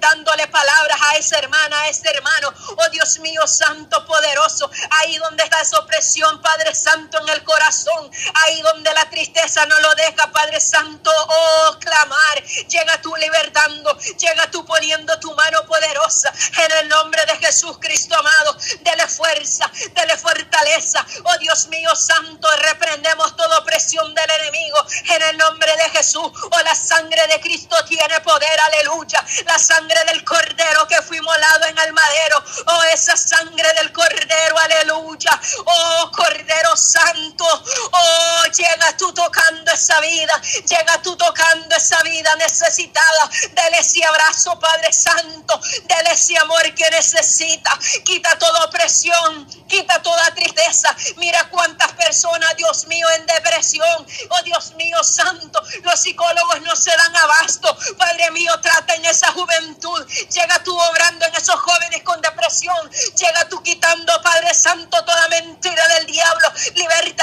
dándole 0.00 0.46
palabras 0.48 0.98
a 1.00 1.16
esa 1.16 1.38
hermana, 1.38 1.80
a 1.80 1.88
ese 1.88 2.08
hermano. 2.10 2.52
Oh 2.76 2.88
Dios 2.90 3.18
mío, 3.20 3.46
Santo 3.46 4.04
poderoso, 4.06 4.70
ahí 4.90 5.16
donde 5.18 5.44
está 5.44 5.60
esa 5.60 5.78
opresión, 5.78 6.40
Padre 6.42 6.74
Santo, 6.74 7.18
en 7.20 7.28
el 7.30 7.44
corazón, 7.44 8.10
ahí 8.46 8.60
donde 8.62 8.92
la 8.94 9.08
tristeza 9.10 9.64
no 9.66 9.78
lo 9.80 9.94
deja, 9.94 10.30
Padre 10.32 10.60
Santo, 10.60 11.10
oh 11.10 11.76
clamar, 11.80 12.42
llega 12.68 13.00
tú 13.00 13.14
libertando, 13.16 13.96
llega 14.18 14.50
tú 14.50 14.64
poniendo 14.64 15.18
tu 15.20 15.34
mano 15.34 15.64
poderosa. 15.66 16.32
En 16.64 16.72
el 16.78 16.88
nombre 16.88 17.24
de 17.26 17.36
Jesús 17.38 17.78
Cristo 17.80 18.16
amado, 18.16 18.56
dele 18.80 19.06
fuerza, 19.08 19.70
dele 19.94 20.16
fortaleza, 20.16 21.04
oh 21.24 21.38
Dios 21.38 21.68
mío, 21.68 21.94
Santo, 21.94 22.48
reprendemos 22.58 23.36
toda 23.36 23.58
opresión 23.58 24.14
del 24.14 24.30
enemigo. 24.30 24.78
En 25.10 25.22
el 25.22 25.38
nombre 25.38 25.74
de 25.76 25.90
Jesús, 25.90 26.22
oh 26.24 26.60
la 26.64 26.74
sangre 26.74 27.26
de 27.28 27.40
Cristo 27.40 27.76
tiene 27.86 28.20
poder, 28.20 28.60
aleluya, 28.60 29.24
la 29.46 29.58
sangre 29.58 30.04
del 30.04 30.24
cordero 30.24 30.86
que 30.86 31.00
fue 31.02 31.20
molado 31.20 31.66
en 31.66 31.78
el 31.78 31.92
madero. 31.92 32.42
Oh, 32.66 32.82
esa 32.92 33.16
sangre 33.16 33.72
del 33.74 33.92
cordero, 33.92 34.58
aleluya. 34.58 35.40
Oh, 35.64 36.10
cordero 36.14 36.76
santo. 36.76 37.44
Oh, 37.92 38.42
llega 38.52 38.96
tú 38.96 39.12
tocando 39.12 39.72
esa 39.72 40.00
vida. 40.00 40.40
Llega 40.66 41.02
tú 41.02 41.16
tocando 41.16 41.76
esa 41.76 42.02
vida 42.02 42.34
necesitada. 42.36 43.30
Dele 43.50 43.78
ese 43.80 44.04
abrazo, 44.04 44.58
Padre 44.58 44.92
Santo. 44.92 45.60
Dele 45.84 46.07
ese 46.18 46.36
amor 46.36 46.62
que 46.74 46.90
necesita. 46.90 47.78
Quita 48.04 48.36
toda 48.38 48.64
opresión. 48.64 49.46
Quita 49.68 50.02
toda 50.02 50.34
tristeza. 50.34 50.94
Mira 51.16 51.48
cuántas 51.48 51.92
personas, 51.92 52.56
Dios 52.56 52.86
mío, 52.86 53.06
en 53.16 53.26
depresión. 53.26 54.06
Oh, 54.30 54.42
Dios 54.42 54.74
mío, 54.74 54.98
santo. 55.04 55.62
Los 55.84 56.00
psicólogos 56.00 56.60
no 56.62 56.74
se 56.74 56.90
dan 56.90 57.16
abasto. 57.16 57.76
Padre 57.96 58.30
mío, 58.32 58.52
traten 58.60 59.04
esa 59.04 59.30
juventud. 59.32 60.06
Llega 60.06 60.62
tú 60.64 60.76
obrando 60.76 61.24
en 61.26 61.34
esos 61.36 61.60
jóvenes 61.60 62.02
con 62.02 62.20
depresión. 62.20 62.90
Llega 63.16 63.48
tú 63.48 63.62
quitando, 63.62 64.20
Padre 64.22 64.52
Santo, 64.54 65.04
toda 65.04 65.28
mentira 65.28 65.86
del 65.88 66.06
diablo. 66.06 66.48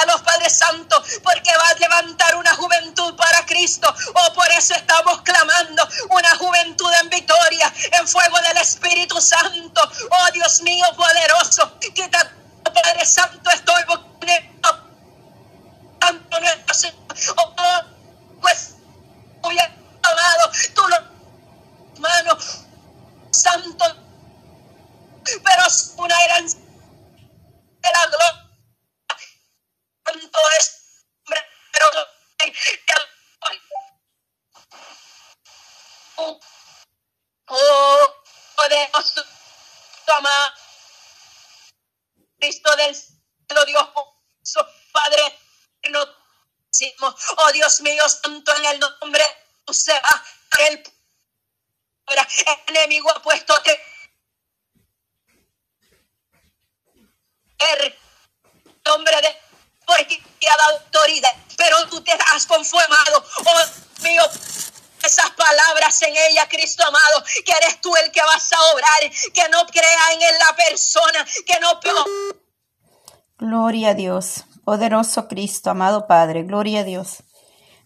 los 0.07 0.21
Padre 0.21 0.49
Santo, 0.49 1.03
porque 1.23 1.51
va 1.57 1.67
a 1.67 1.73
levantar 1.73 2.35
una 2.35 2.53
juventud 2.53 3.15
para 3.15 3.45
Cristo. 3.45 3.93
Oh, 4.13 4.33
por 4.33 4.49
eso 4.51 4.75
estamos 4.75 5.21
clamando 5.23 5.87
una 6.11 6.35
juventud 6.37 6.91
en 7.01 7.09
victoria, 7.09 7.73
en 7.99 8.07
fuego 8.07 8.39
del 8.41 8.57
Espíritu 8.57 8.84
Santo. 9.21 9.81
Oh, 10.09 10.31
Dios 10.33 10.61
mío, 10.61 10.85
poderoso. 10.95 11.79
Quita, 11.79 12.31
Padre 12.63 13.05
Santo, 13.05 13.49
estoy 13.49 13.83
tanto 15.99 16.39
nuestro 16.39 16.75
Oh, 17.37 17.81
pues, 18.41 18.75
muy 19.41 19.57
amado, 19.59 20.51
tú 20.73 20.87
lo 20.87 21.15
Hermano 21.95 22.37
santo, 23.31 23.85
pero 25.23 25.65
es 25.67 25.93
una 25.97 26.23
herencia 26.25 26.59
de 26.59 27.89
la 27.91 28.05
gloria. 28.07 28.49
Santo 30.05 30.39
es, 30.59 31.05
pero 31.71 31.85
oh, 37.47 38.23
podemos 38.55 39.13
tomar 40.05 40.53
Cristo 42.39 42.75
del 42.75 42.95
cielo, 42.95 43.65
Dios, 43.65 43.89
Padre, 44.91 45.39
no, 45.89 46.05
oh 47.45 47.51
Dios 47.51 47.81
mío, 47.81 48.07
santo 48.09 48.55
en 48.55 48.65
el 48.65 48.79
nombre, 48.79 49.23
sea 49.71 50.01
el 50.69 50.83
el 52.07 52.75
enemigo 52.75 53.09
ha 53.09 53.21
puesto 53.21 53.53
el 57.57 57.95
nombre 58.85 59.21
de 59.21 59.45
porque 59.85 60.23
te 60.39 60.47
autoridad, 60.49 61.31
pero 61.57 61.87
tú 61.89 62.01
te 62.03 62.11
has 62.11 62.45
conformado, 62.47 63.23
oh 63.45 64.01
mío, 64.01 64.23
esas 65.03 65.29
palabras 65.31 66.01
en 66.01 66.15
ella, 66.29 66.47
Cristo 66.49 66.83
amado, 66.85 67.23
que 67.45 67.51
eres 67.51 67.81
tú 67.81 67.95
el 67.95 68.11
que 68.11 68.21
vas 68.21 68.51
a 68.51 68.61
obrar, 68.73 69.11
que 69.33 69.49
no 69.49 69.65
crea 69.67 70.13
en 70.13 70.39
la 70.39 70.55
persona, 70.55 71.25
que 71.45 71.59
no... 71.59 71.79
Gloria 73.37 73.89
a 73.89 73.93
Dios, 73.93 74.45
poderoso 74.63 75.27
Cristo, 75.27 75.69
amado 75.69 76.07
Padre, 76.07 76.43
gloria 76.43 76.79
a 76.79 76.83
Dios. 76.83 77.23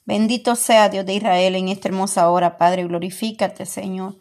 Bendito 0.09 0.55
sea 0.55 0.89
Dios 0.89 1.05
de 1.05 1.13
Israel 1.13 1.53
en 1.53 1.67
esta 1.67 1.87
hermosa 1.87 2.31
hora, 2.31 2.57
Padre, 2.57 2.83
glorifícate, 2.83 3.67
Señor. 3.67 4.15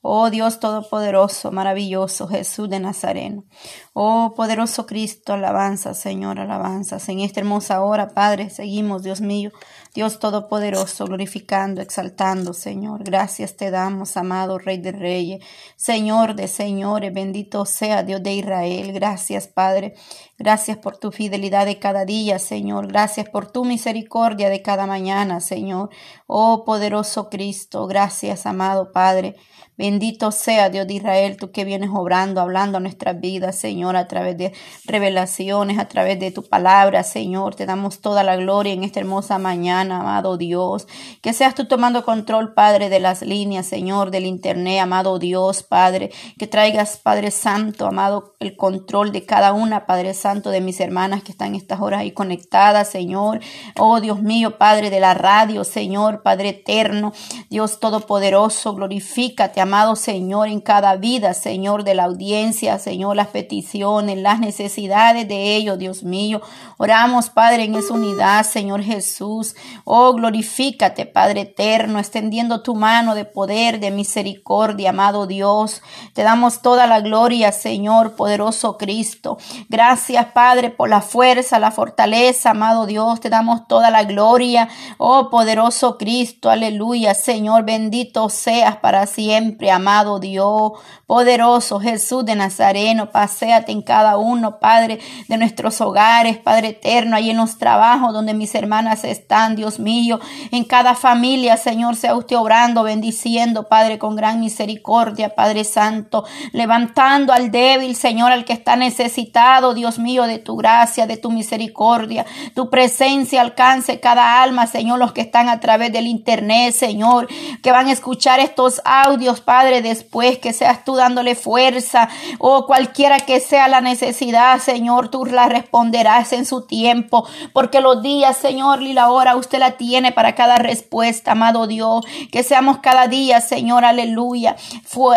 Oh 0.00 0.30
Dios 0.30 0.60
Todopoderoso, 0.60 1.52
maravilloso 1.52 2.26
Jesús 2.26 2.70
de 2.70 2.80
Nazareno. 2.80 3.44
Oh 3.92 4.32
poderoso 4.34 4.86
Cristo, 4.86 5.34
alabanza, 5.34 5.92
Señor, 5.92 6.40
alabanzas. 6.40 7.06
En 7.10 7.20
esta 7.20 7.40
hermosa 7.40 7.82
hora, 7.82 8.14
Padre, 8.14 8.48
seguimos, 8.48 9.02
Dios 9.02 9.20
mío, 9.20 9.50
Dios 9.94 10.20
Todopoderoso, 10.20 11.04
glorificando, 11.04 11.82
exaltando, 11.82 12.54
Señor. 12.54 13.04
Gracias 13.04 13.56
te 13.56 13.70
damos, 13.70 14.16
amado 14.16 14.58
Rey 14.58 14.78
de 14.78 14.92
Reyes, 14.92 15.44
Señor 15.76 16.34
de 16.34 16.48
Señores, 16.48 17.12
bendito 17.12 17.66
sea 17.66 18.02
Dios 18.02 18.22
de 18.22 18.32
Israel. 18.32 18.92
Gracias, 18.92 19.48
Padre. 19.48 19.96
Gracias 20.38 20.76
por 20.76 20.98
tu 20.98 21.12
fidelidad 21.12 21.64
de 21.64 21.78
cada 21.78 22.04
día, 22.04 22.38
Señor. 22.38 22.88
Gracias 22.88 23.28
por 23.28 23.50
tu 23.50 23.64
misericordia 23.64 24.50
de 24.50 24.60
cada 24.60 24.86
mañana, 24.86 25.40
Señor. 25.40 25.88
Oh 26.26 26.64
poderoso 26.66 27.30
Cristo, 27.30 27.86
gracias, 27.86 28.44
amado 28.44 28.92
Padre. 28.92 29.36
Bendito 29.78 30.32
sea 30.32 30.70
Dios 30.70 30.86
de 30.86 30.94
Israel, 30.94 31.36
tú 31.36 31.50
que 31.50 31.66
vienes 31.66 31.90
obrando, 31.92 32.40
hablando 32.40 32.78
a 32.78 32.80
nuestras 32.80 33.20
vidas, 33.20 33.56
Señor, 33.56 33.94
a 33.94 34.08
través 34.08 34.38
de 34.38 34.54
revelaciones, 34.86 35.78
a 35.78 35.86
través 35.86 36.18
de 36.18 36.30
tu 36.30 36.42
palabra, 36.44 37.02
Señor. 37.02 37.54
Te 37.54 37.66
damos 37.66 38.00
toda 38.00 38.22
la 38.22 38.36
gloria 38.36 38.72
en 38.72 38.84
esta 38.84 39.00
hermosa 39.00 39.38
mañana, 39.38 40.00
amado 40.00 40.38
Dios. 40.38 40.88
Que 41.20 41.34
seas 41.34 41.54
tú 41.54 41.66
tomando 41.66 42.06
control, 42.06 42.54
Padre, 42.54 42.88
de 42.88 43.00
las 43.00 43.20
líneas, 43.20 43.66
Señor, 43.66 44.10
del 44.10 44.24
internet, 44.24 44.80
amado 44.80 45.18
Dios, 45.18 45.62
Padre. 45.62 46.10
Que 46.38 46.46
traigas, 46.46 46.96
Padre 46.96 47.30
Santo, 47.30 47.86
amado, 47.86 48.34
el 48.40 48.56
control 48.56 49.12
de 49.12 49.26
cada 49.26 49.52
una, 49.52 49.84
Padre 49.84 50.14
Santo, 50.14 50.25
de 50.26 50.60
mis 50.60 50.80
hermanas 50.80 51.22
que 51.22 51.30
están 51.30 51.54
estas 51.54 51.80
horas 51.80 52.00
ahí 52.00 52.10
conectadas, 52.10 52.90
Señor. 52.90 53.38
Oh 53.78 54.00
Dios 54.00 54.22
mío, 54.22 54.58
Padre 54.58 54.90
de 54.90 54.98
la 54.98 55.14
radio, 55.14 55.62
Señor, 55.62 56.22
Padre 56.22 56.48
eterno, 56.48 57.12
Dios 57.48 57.78
todopoderoso, 57.78 58.74
glorifícate, 58.74 59.60
amado 59.60 59.94
Señor, 59.94 60.48
en 60.48 60.60
cada 60.60 60.96
vida, 60.96 61.32
Señor, 61.32 61.84
de 61.84 61.94
la 61.94 62.04
audiencia, 62.04 62.80
Señor, 62.80 63.14
las 63.14 63.28
peticiones, 63.28 64.18
las 64.18 64.40
necesidades 64.40 65.28
de 65.28 65.54
ellos, 65.54 65.78
Dios 65.78 66.02
mío. 66.02 66.40
Oramos, 66.76 67.30
Padre, 67.30 67.62
en 67.62 67.76
esa 67.76 67.94
unidad, 67.94 68.44
Señor 68.44 68.82
Jesús. 68.82 69.54
Oh, 69.84 70.12
glorifícate, 70.12 71.06
Padre 71.06 71.42
eterno, 71.42 72.00
extendiendo 72.00 72.62
tu 72.64 72.74
mano 72.74 73.14
de 73.14 73.24
poder, 73.24 73.78
de 73.78 73.92
misericordia, 73.92 74.90
amado 74.90 75.28
Dios. 75.28 75.82
Te 76.14 76.24
damos 76.24 76.62
toda 76.62 76.88
la 76.88 77.00
gloria, 77.00 77.52
Señor, 77.52 78.16
poderoso 78.16 78.76
Cristo. 78.76 79.38
Gracias, 79.68 80.15
Padre, 80.24 80.70
por 80.70 80.88
la 80.88 81.00
fuerza, 81.00 81.58
la 81.58 81.70
fortaleza, 81.70 82.50
amado 82.50 82.86
Dios. 82.86 83.20
Te 83.20 83.30
damos 83.30 83.66
toda 83.68 83.90
la 83.90 84.04
gloria. 84.04 84.68
Oh, 84.98 85.30
poderoso 85.30 85.98
Cristo, 85.98 86.50
aleluya, 86.50 87.14
Señor, 87.14 87.64
bendito 87.64 88.28
seas 88.28 88.76
para 88.76 89.06
siempre, 89.06 89.70
amado 89.70 90.18
Dios. 90.18 90.72
Poderoso 91.06 91.78
Jesús 91.78 92.24
de 92.24 92.34
Nazareno, 92.34 93.10
paséate 93.10 93.70
en 93.70 93.82
cada 93.82 94.16
uno, 94.16 94.58
Padre, 94.58 94.98
de 95.28 95.36
nuestros 95.36 95.80
hogares, 95.80 96.38
Padre 96.38 96.68
eterno, 96.68 97.16
ahí 97.16 97.30
en 97.30 97.36
los 97.36 97.58
trabajos 97.58 98.12
donde 98.12 98.34
mis 98.34 98.54
hermanas 98.54 99.04
están, 99.04 99.54
Dios 99.54 99.78
mío, 99.78 100.18
en 100.50 100.64
cada 100.64 100.94
familia, 100.96 101.56
Señor, 101.56 101.94
sea 101.94 102.16
usted 102.16 102.36
obrando, 102.36 102.82
bendiciendo, 102.82 103.68
Padre, 103.68 103.98
con 103.98 104.16
gran 104.16 104.40
misericordia, 104.40 105.34
Padre 105.34 105.62
Santo, 105.62 106.24
levantando 106.52 107.32
al 107.32 107.50
débil, 107.50 107.94
Señor, 107.94 108.32
al 108.32 108.44
que 108.44 108.52
está 108.52 108.74
necesitado, 108.76 109.74
Dios 109.74 109.98
mío, 109.98 110.05
de 110.06 110.38
tu 110.38 110.56
gracia, 110.56 111.06
de 111.06 111.16
tu 111.16 111.32
misericordia, 111.32 112.24
tu 112.54 112.70
presencia 112.70 113.40
alcance 113.40 113.98
cada 113.98 114.40
alma, 114.40 114.68
Señor, 114.68 115.00
los 115.00 115.12
que 115.12 115.20
están 115.20 115.48
a 115.48 115.58
través 115.58 115.92
del 115.92 116.06
internet, 116.06 116.72
Señor, 116.72 117.26
que 117.60 117.72
van 117.72 117.88
a 117.88 117.92
escuchar 117.92 118.38
estos 118.38 118.80
audios, 118.84 119.40
Padre, 119.40 119.82
después 119.82 120.38
que 120.38 120.52
seas 120.52 120.84
tú 120.84 120.94
dándole 120.94 121.34
fuerza. 121.34 122.08
O 122.38 122.66
cualquiera 122.66 123.18
que 123.18 123.40
sea 123.40 123.66
la 123.66 123.80
necesidad, 123.80 124.60
Señor, 124.60 125.08
tú 125.08 125.24
la 125.24 125.48
responderás 125.48 126.32
en 126.32 126.46
su 126.46 126.62
tiempo, 126.66 127.26
porque 127.52 127.80
los 127.80 128.00
días, 128.00 128.36
Señor, 128.36 128.82
y 128.82 128.92
la 128.92 129.10
hora 129.10 129.34
usted 129.34 129.58
la 129.58 129.72
tiene 129.72 130.12
para 130.12 130.36
cada 130.36 130.56
respuesta, 130.56 131.32
amado 131.32 131.66
Dios, 131.66 132.04
que 132.30 132.44
seamos 132.44 132.78
cada 132.78 133.08
día, 133.08 133.40
Señor, 133.40 133.84
aleluya, 133.84 134.54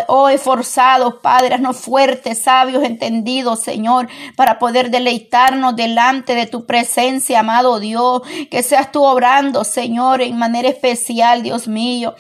oh, 0.08 0.30
esforzados, 0.30 1.16
Padre, 1.22 1.60
no 1.60 1.74
fuertes, 1.74 2.42
sabios, 2.42 2.84
entendidos, 2.84 3.60
Señor, 3.60 4.08
para 4.36 4.58
poder 4.60 4.79
deleitarnos 4.88 5.76
delante 5.76 6.34
de 6.34 6.48
tu 6.48 6.66
presencia, 6.66 7.42
amado 7.42 7.82
Dios, 7.82 8.22
que 8.50 8.64
seas 8.64 8.94
tú 8.94 9.04
obrando, 9.04 9.66
Señor, 9.66 10.22
en 10.22 10.38
manera 10.38 10.70
especial, 10.70 11.44
Dios 11.44 11.68
mío. 11.68 12.16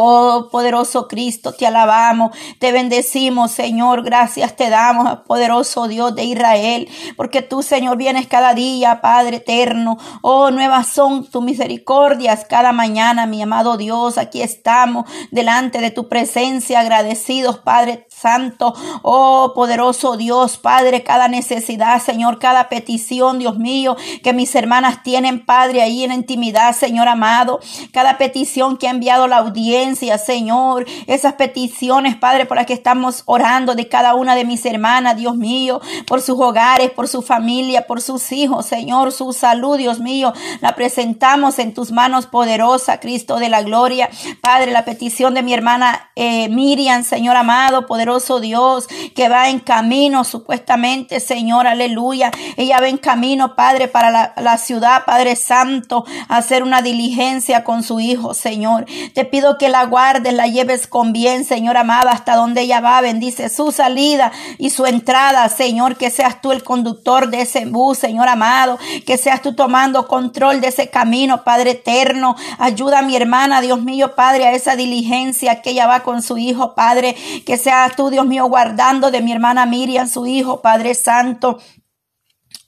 Oh, 0.00 0.46
poderoso 0.52 1.08
Cristo, 1.08 1.54
te 1.54 1.66
alabamos, 1.66 2.30
te 2.60 2.70
bendecimos, 2.70 3.50
Señor. 3.50 4.04
Gracias 4.04 4.54
te 4.54 4.70
damos, 4.70 5.22
poderoso 5.26 5.88
Dios 5.88 6.14
de 6.14 6.22
Israel, 6.22 6.88
porque 7.16 7.42
tú, 7.42 7.64
Señor, 7.64 7.96
vienes 7.96 8.28
cada 8.28 8.54
día, 8.54 9.00
Padre 9.00 9.38
eterno. 9.38 9.98
Oh, 10.22 10.52
nuevas 10.52 10.86
son 10.86 11.28
tus 11.28 11.42
misericordias 11.42 12.44
cada 12.48 12.70
mañana, 12.70 13.26
mi 13.26 13.42
amado 13.42 13.76
Dios. 13.76 14.18
Aquí 14.18 14.40
estamos 14.40 15.04
delante 15.32 15.80
de 15.80 15.90
tu 15.90 16.08
presencia, 16.08 16.78
agradecidos, 16.78 17.58
Padre 17.58 18.06
Santo. 18.08 18.74
Oh, 19.02 19.50
poderoso 19.52 20.16
Dios, 20.16 20.58
Padre, 20.58 21.02
cada 21.02 21.26
necesidad, 21.26 22.00
Señor, 22.00 22.38
cada 22.38 22.68
petición, 22.68 23.40
Dios 23.40 23.58
mío, 23.58 23.96
que 24.22 24.32
mis 24.32 24.54
hermanas 24.54 25.02
tienen, 25.02 25.44
Padre, 25.44 25.82
ahí 25.82 26.04
en 26.04 26.12
intimidad, 26.12 26.72
Señor 26.72 27.08
amado. 27.08 27.58
Cada 27.92 28.16
petición 28.16 28.76
que 28.76 28.86
ha 28.86 28.92
enviado 28.92 29.26
la 29.26 29.38
audiencia 29.38 29.87
Señor, 29.96 30.86
esas 31.06 31.34
peticiones, 31.34 32.16
Padre, 32.16 32.46
por 32.46 32.56
las 32.56 32.66
que 32.66 32.74
estamos 32.74 33.22
orando 33.26 33.74
de 33.74 33.88
cada 33.88 34.14
una 34.14 34.34
de 34.34 34.44
mis 34.44 34.64
hermanas, 34.66 35.16
Dios 35.16 35.36
mío, 35.36 35.80
por 36.06 36.20
sus 36.20 36.38
hogares, 36.38 36.90
por 36.90 37.08
su 37.08 37.22
familia, 37.22 37.86
por 37.86 38.00
sus 38.00 38.32
hijos, 38.32 38.66
Señor, 38.66 39.12
su 39.12 39.32
salud, 39.32 39.76
Dios 39.76 40.00
mío, 40.00 40.32
la 40.60 40.74
presentamos 40.74 41.58
en 41.58 41.74
tus 41.74 41.92
manos 41.92 42.26
poderosa, 42.26 43.00
Cristo 43.00 43.38
de 43.38 43.48
la 43.48 43.62
gloria. 43.62 44.08
Padre, 44.40 44.72
la 44.72 44.84
petición 44.84 45.34
de 45.34 45.42
mi 45.42 45.54
hermana 45.54 46.10
eh, 46.16 46.48
Miriam, 46.48 47.04
Señor 47.04 47.36
amado, 47.36 47.86
poderoso 47.86 48.40
Dios, 48.40 48.88
que 49.14 49.28
va 49.28 49.48
en 49.48 49.60
camino, 49.60 50.24
supuestamente, 50.24 51.20
Señor, 51.20 51.66
aleluya. 51.66 52.30
Ella 52.56 52.80
va 52.80 52.88
en 52.88 52.98
camino, 52.98 53.54
Padre, 53.54 53.88
para 53.88 54.10
la, 54.10 54.34
la 54.36 54.58
ciudad, 54.58 55.04
Padre 55.04 55.36
Santo, 55.36 56.04
a 56.28 56.36
hacer 56.36 56.62
una 56.62 56.82
diligencia 56.82 57.64
con 57.64 57.82
su 57.82 58.00
hijo, 58.00 58.34
Señor. 58.34 58.86
Te 59.14 59.24
pido 59.24 59.58
que 59.58 59.68
la 59.68 59.77
guardes, 59.86 60.32
la 60.32 60.46
lleves 60.46 60.86
con 60.86 61.12
bien, 61.12 61.44
Señor 61.44 61.76
amada, 61.76 62.12
hasta 62.12 62.36
donde 62.36 62.62
ella 62.62 62.80
va. 62.80 63.00
Bendice 63.00 63.48
su 63.48 63.72
salida 63.72 64.32
y 64.58 64.70
su 64.70 64.86
entrada, 64.86 65.48
Señor, 65.48 65.96
que 65.96 66.10
seas 66.10 66.40
tú 66.40 66.52
el 66.52 66.62
conductor 66.62 67.28
de 67.28 67.42
ese 67.42 67.66
bus, 67.66 67.98
Señor 67.98 68.28
amado, 68.28 68.78
que 69.06 69.16
seas 69.16 69.42
tú 69.42 69.54
tomando 69.54 70.06
control 70.08 70.60
de 70.60 70.68
ese 70.68 70.90
camino, 70.90 71.44
Padre 71.44 71.72
eterno. 71.72 72.36
Ayuda 72.58 73.00
a 73.00 73.02
mi 73.02 73.16
hermana, 73.16 73.60
Dios 73.60 73.82
mío, 73.82 74.14
Padre, 74.14 74.46
a 74.46 74.52
esa 74.52 74.76
diligencia 74.76 75.62
que 75.62 75.70
ella 75.70 75.86
va 75.86 76.00
con 76.00 76.22
su 76.22 76.38
hijo, 76.38 76.74
Padre, 76.74 77.16
que 77.44 77.56
seas 77.56 77.96
tú, 77.96 78.10
Dios 78.10 78.26
mío, 78.26 78.46
guardando 78.46 79.10
de 79.10 79.20
mi 79.20 79.32
hermana 79.32 79.66
Miriam, 79.66 80.08
su 80.08 80.26
hijo, 80.26 80.60
Padre 80.60 80.94
Santo. 80.94 81.58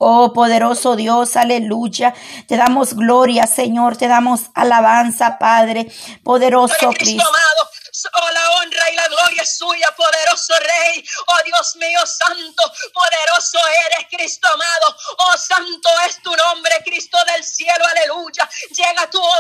Oh 0.03 0.33
poderoso 0.33 0.97
Dios, 0.97 1.37
aleluya. 1.37 2.15
Te 2.49 2.57
damos 2.57 2.95
gloria, 2.95 3.47
Señor. 3.47 3.99
Te 3.99 4.09
damos 4.09 4.51
alabanza, 4.55 5.39
Padre. 5.39 5.93
Poderoso 6.25 6.91
Cristo. 6.93 7.23
Oh, 8.15 8.31
la 8.31 8.51
honra 8.53 8.91
y 8.91 8.95
la 8.95 9.09
gloria 9.09 9.43
es 9.43 9.59
suya, 9.59 9.89
poderoso 9.97 10.55
Rey. 10.59 11.05
Oh 11.27 11.43
Dios 11.45 11.77
mío, 11.77 12.01
santo, 12.07 12.63
poderoso 12.95 13.59
eres, 13.87 14.07
Cristo 14.11 14.49
amado. 14.49 14.97
Oh 15.19 15.37
santo 15.37 15.89
es 16.09 16.23
tu 16.23 16.35
nombre, 16.35 16.73
Cristo 16.85 17.19
del 17.35 17.45
cielo, 17.45 17.85
aleluya. 17.85 18.49
Llega 18.71 19.03
obrando, 19.03 19.40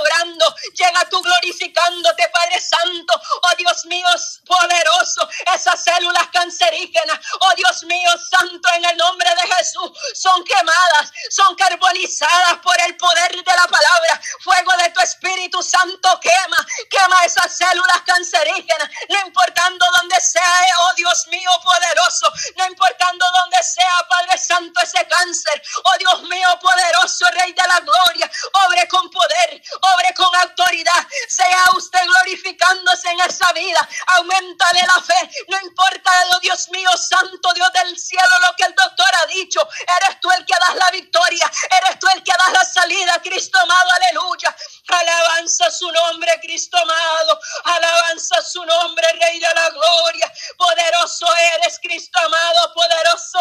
llega 0.74 1.08
tú 1.08 1.20
glorificándote, 1.22 2.28
Padre 2.28 2.60
Santo. 2.60 3.14
Oh 3.42 3.54
Dios 3.56 3.84
mío, 3.86 4.06
poderoso, 4.46 5.28
esas 5.54 5.82
células 5.82 6.28
cancerígenas. 6.32 7.18
Oh 7.40 7.54
Dios 7.56 7.84
mío, 7.84 8.10
santo, 8.30 8.68
en 8.74 8.84
el 8.84 8.96
nombre 8.96 9.28
de 9.30 9.54
Jesús, 9.54 9.90
son 10.14 10.44
quemadas, 10.44 11.12
son 11.30 11.54
carbonizadas 11.56 12.58
por 12.62 12.80
el 12.86 12.96
poder 12.96 13.32
de 13.32 13.54
la 13.56 13.66
palabra. 13.66 14.20
Fuego 14.40 14.72
de 14.82 14.90
tu 14.90 15.00
Espíritu 15.00 15.62
Santo 15.62 16.20
quema, 16.20 16.66
quema 16.90 17.24
esas 17.24 17.56
células 17.56 18.02
cancerígenas 18.06 18.90
no 19.08 19.26
importando 19.26 19.86
donde 19.98 20.20
sea, 20.20 20.62
eh, 20.62 20.72
oh 20.80 20.94
Dios 20.96 21.26
mío 21.28 21.50
poderoso, 21.62 22.32
no 22.56 22.66
importando 22.66 23.24
donde 23.40 23.62
sea, 23.62 24.06
Padre 24.08 24.38
Santo, 24.38 24.80
ese 24.80 25.06
cáncer, 25.06 25.62
oh 25.84 25.98
Dios 25.98 26.22
mío 26.24 26.48
poderoso, 26.60 27.26
Rey 27.32 27.52
de 27.52 27.66
la 27.66 27.80
gloria, 27.80 28.30
obre 28.66 28.88
con 28.88 29.10
poder, 29.10 29.62
obre 29.94 30.14
con 30.14 30.34
autoridad, 30.34 30.59
sea 31.28 31.64
usted 31.76 32.04
glorificándose 32.04 33.10
en 33.10 33.20
esa 33.20 33.52
vida, 33.52 33.88
aumenta 34.14 34.66
de 34.72 34.82
la 34.82 35.02
fe, 35.02 35.30
no 35.48 35.60
importa, 35.60 36.10
oh 36.34 36.40
Dios 36.40 36.68
mío, 36.70 36.90
Santo 36.96 37.52
Dios 37.54 37.72
del 37.72 37.98
cielo, 37.98 38.28
lo 38.48 38.54
que 38.56 38.64
el 38.64 38.74
doctor 38.74 39.08
ha 39.22 39.26
dicho, 39.26 39.60
eres 39.98 40.20
tú 40.20 40.30
el 40.32 40.44
que 40.44 40.54
das 40.58 40.76
la 40.76 40.90
victoria, 40.90 41.50
eres 41.82 41.98
tú 41.98 42.06
el 42.14 42.22
que 42.22 42.32
das 42.32 42.52
la 42.52 42.64
salida, 42.64 43.20
Cristo 43.22 43.58
amado, 43.58 43.90
aleluya, 43.96 44.54
alabanza 44.88 45.70
su 45.70 45.90
nombre, 45.90 46.38
Cristo 46.40 46.76
amado, 46.76 47.40
alabanza 47.64 48.42
su 48.42 48.64
nombre, 48.64 49.06
Rey 49.12 49.38
de 49.38 49.54
la 49.54 49.70
Gloria. 49.70 50.32
Poderoso 50.56 51.26
eres, 51.54 51.78
Cristo 51.82 52.18
amado, 52.24 52.72
poderoso 52.74 53.38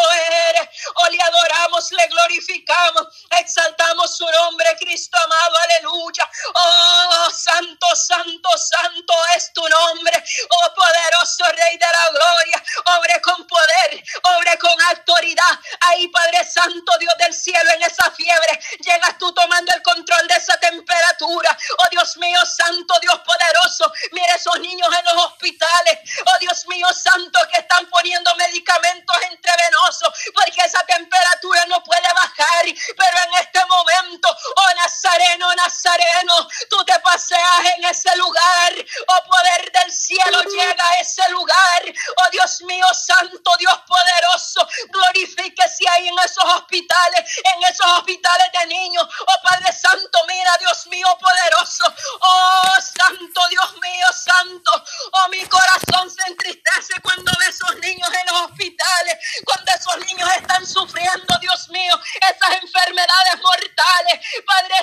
eres. 0.48 0.68
Oh, 0.94 1.08
le 1.08 1.22
adoramos, 1.22 1.90
le 1.92 2.06
glorificamos, 2.08 3.06
exaltamos 3.38 4.16
su 4.16 4.26
nombre, 4.30 4.76
Cristo 4.78 5.16
amado, 5.24 5.56
aleluya. 5.58 6.30
Oh, 6.54 6.99
santo, 7.30 7.86
santo, 7.94 8.48
santo 8.58 9.14
es 9.36 9.52
tu 9.52 9.66
nombre. 9.68 10.24
Oh, 10.50 10.74
poderoso 10.74 11.44
Rey 11.56 11.76
de 11.76 11.86
la 11.86 12.10
Gloria. 12.10 12.64
Obre 12.98 13.20
con 13.20 13.46
poder, 13.46 14.04
obre 14.36 14.58
con 14.58 14.80
autoridad. 14.82 15.58
Ahí, 15.80 16.08
Padre 16.08 16.44
Santo, 16.44 16.98
Dios 16.98 17.14
del 17.18 17.34
cielo, 17.34 17.70
en 17.72 17.82
esa 17.82 18.10
fiebre, 18.10 18.60
llegas 18.80 19.18
tú 19.18 19.32
tomando 19.32 19.72
el 19.74 19.82
control 19.82 20.26
de 20.26 20.34
esa 20.34 20.56
temperatura. 20.58 21.56
Oh, 21.78 21.88
Dios 21.90 22.16
mío, 22.16 22.40
santo, 22.46 22.94
Dios 23.00 23.20
poderoso. 23.20 23.92
Mire 24.12 24.34
esos 24.34 24.58
niños 24.60 24.88
en 24.98 25.04
los 25.04 25.26
hospitales. 25.26 25.98
Oh 26.26 26.38
Dios 26.40 26.66
mío 26.66 26.86
santo, 26.92 27.38
que 27.52 27.60
están 27.60 27.88
poniendo 27.88 28.34
medicamentos 28.36 29.16
entrevenosos 29.30 30.08
porque 30.34 30.60
esa 30.64 30.80
temperatura 30.86 31.64
no 31.66 31.82
puede 31.82 32.08
bajar. 32.14 32.64
Pero 32.64 33.18
en 33.26 33.34
este 33.40 33.64
momento, 33.66 34.28
oh 34.56 34.70
Nazareno, 34.90 35.54
Nazareno, 35.54 36.48
tú 36.68 36.84
te 36.84 36.98
paseas 36.98 37.60
en 37.76 37.84
ese 37.84 38.14
lugar. 38.16 38.74
Oh 39.06 39.22
poder 39.24 39.70
del 39.70 39.92
cielo 39.92 40.42
llega 40.42 40.84
a 40.84 40.94
ese 40.96 41.22
lugar. 41.30 41.82
Oh 42.16 42.30
Dios 42.32 42.60
mío 42.62 42.86
santo, 42.92 43.50
Dios 43.60 43.80
poderoso, 43.86 44.66
glorifíquese 44.88 45.88
ahí 45.90 46.08
en 46.08 46.18
esos 46.24 46.42
hospitales, 46.42 47.20
en 47.54 47.62
esos 47.62 47.86
hospitales 47.98 48.48
de 48.52 48.66
niños. 48.66 49.06
Oh 49.20 49.42
Padre 49.48 49.72
Santo, 49.72 50.18
mira, 50.26 50.56
Dios 50.58 50.86
mío 50.88 51.06
poderoso. 51.20 51.84
Oh 52.22 52.74
Santo, 52.80 53.40
Dios 53.48 53.72
mío, 53.80 54.06
Santo. 54.12 54.84
Oh 55.12 55.28
mi 55.28 55.44
corazón 55.46 56.10
se 56.10 56.30
entristece 56.30 56.94
cuando 57.00 57.30
ve 57.38 57.46
esos 57.46 57.76
niños 57.76 58.10
en 58.12 58.34
los 58.34 58.42
hospitales, 58.50 59.18
cuando 59.44 59.72
esos 59.72 59.98
niños 60.06 60.28
están 60.36 60.66
sufriendo, 60.66 61.38
Dios 61.40 61.68
mío, 61.68 61.94
esas 62.28 62.62
enfermedades 62.62 63.36
mortales. 63.40 64.20
Padre 64.44 64.80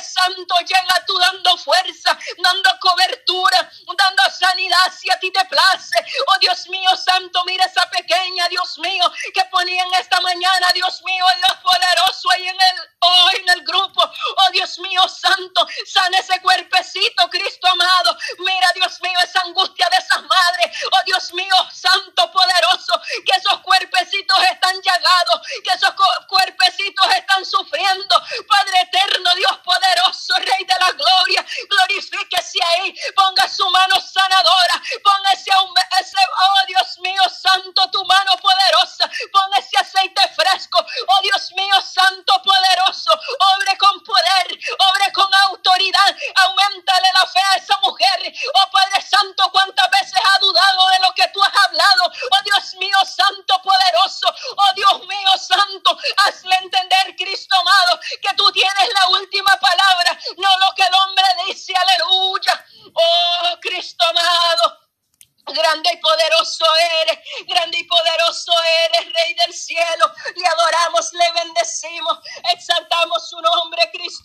Llega 0.59 1.05
tú 1.05 1.17
dando 1.17 1.57
fuerza, 1.57 2.17
dando 2.37 2.69
cobertura, 2.79 3.71
dando 3.97 4.23
sanidad 4.31 4.91
si 4.97 5.09
a 5.09 5.19
ti 5.19 5.31
te 5.31 5.43
place. 5.45 5.97
Oh 6.27 6.39
Dios 6.39 6.67
mío, 6.69 6.89
Santo, 6.95 7.43
mira 7.45 7.65
esa 7.65 7.89
pequeña, 7.89 8.47
Dios 8.49 8.77
mío, 8.79 9.05
que 9.33 9.43
ponía 9.45 9.83
en 9.83 9.93
esta 9.95 10.19
mañana, 10.21 10.67
Dios 10.73 11.01
mío, 11.03 11.25
el 11.35 11.41
Dios 11.41 11.57
poderoso 11.61 11.86